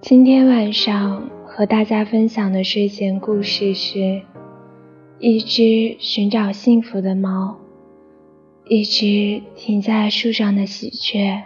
[0.00, 4.22] 今天晚上和大家分享的睡前故事是：
[5.20, 7.56] 一只寻找幸福的猫。
[8.64, 11.42] 一只停在树上的喜鹊，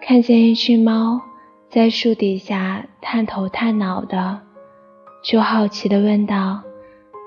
[0.00, 1.20] 看见一只猫
[1.70, 4.40] 在树底下探头探脑的，
[5.24, 6.62] 就好奇地问道：“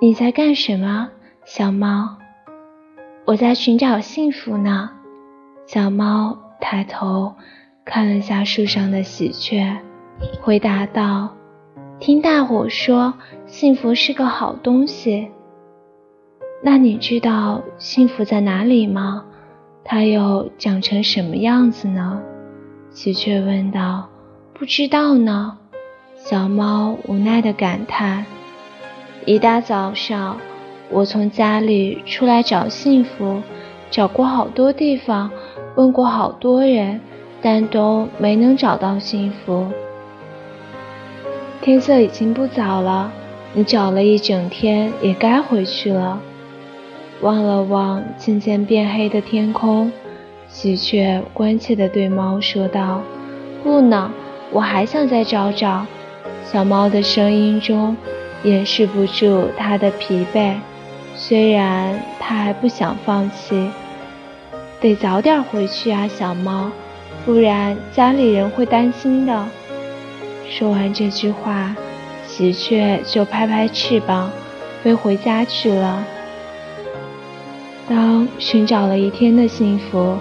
[0.02, 1.10] 你在干什么，
[1.46, 2.18] 小猫
[3.26, 4.90] ？”“我在寻找幸福呢。”
[5.76, 7.34] 小猫抬头
[7.84, 9.76] 看了下树上的喜鹊，
[10.42, 11.36] 回答道
[12.00, 13.14] ：“听大伙说，
[13.46, 15.28] 幸福是个好东西。”
[16.64, 19.26] 那你知道幸福在哪里吗？
[19.84, 22.22] 它又长成什么样子呢？
[22.90, 24.08] 喜鹊问道。
[24.54, 25.58] 不知道呢。
[26.16, 28.26] 小猫无奈地感叹。
[29.26, 30.38] 一大早上，
[30.90, 33.42] 我从家里出来找幸福，
[33.92, 35.30] 找过好多地方，
[35.76, 37.02] 问过好多人，
[37.42, 39.68] 但都没能找到幸福。
[41.62, 43.12] 天色已经不早了，
[43.54, 46.20] 你找了一整天，也该回去了。
[47.22, 49.92] 望了望渐渐变黑的天空，
[50.48, 53.02] 喜鹊关切地对猫说道
[53.64, 54.12] ：“不呢，
[54.52, 55.86] 我还想再找找。”
[56.46, 57.98] 小猫的声音中
[58.44, 60.54] 掩饰不住它的疲惫，
[61.16, 63.70] 虽然它还不想放弃。
[64.86, 66.70] 得早点回去啊，小猫，
[67.26, 69.48] 不然家里人会担心的。
[70.48, 71.76] 说完这句话，
[72.28, 74.30] 喜鹊就拍拍翅膀，
[74.84, 76.06] 飞回家去了。
[77.90, 80.18] 当寻找了一天的幸福，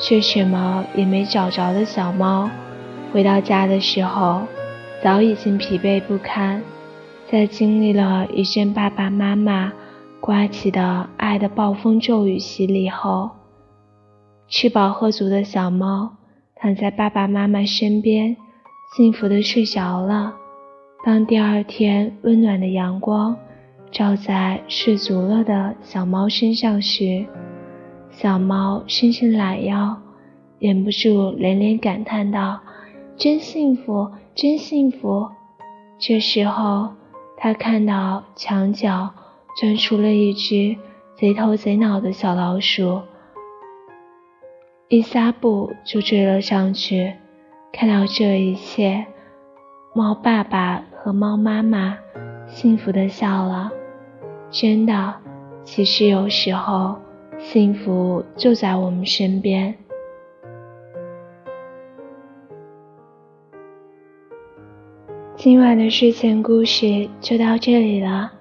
[0.00, 2.48] 却什么也没找着的小猫，
[3.12, 4.40] 回到家的时候，
[5.02, 6.62] 早已经疲惫不堪。
[7.30, 9.70] 在经历了一阵爸爸妈妈
[10.20, 13.28] 刮起的爱的暴风骤雨洗礼后，
[14.48, 16.16] 吃饱喝足的小猫
[16.54, 18.36] 躺在爸爸妈妈身边，
[18.96, 20.34] 幸福的睡着了。
[21.04, 23.36] 当第二天温暖的阳光，
[23.90, 27.26] 照在睡足了的小猫身上时，
[28.10, 29.96] 小猫伸伸懒腰，
[30.60, 32.60] 忍不住连连感叹道
[33.18, 35.28] ：“真幸福，真幸福！”
[35.98, 36.90] 这时候，
[37.36, 39.10] 它看到墙角
[39.60, 40.76] 钻出了一只
[41.16, 43.00] 贼头贼脑的小老鼠，
[44.88, 47.12] 一撒步就追了上去。
[47.72, 49.04] 看到这一切，
[49.94, 51.98] 猫爸爸和猫妈妈
[52.46, 53.70] 幸福的笑了。
[54.48, 55.14] 真的，
[55.64, 56.96] 其实有时候
[57.36, 59.74] 幸福就在我们身边。
[65.34, 68.32] 今晚的睡前故事就到这里了，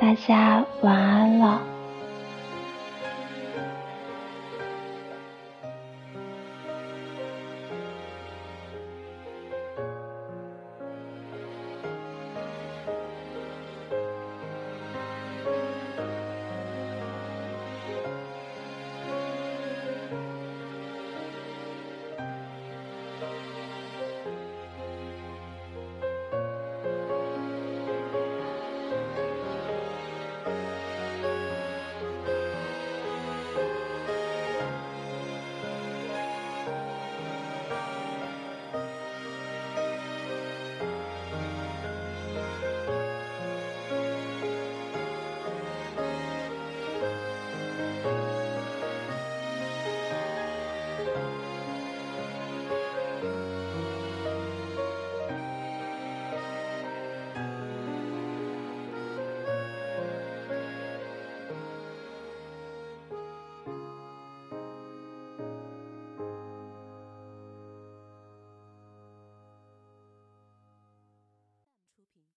[0.00, 1.60] 大家晚安了。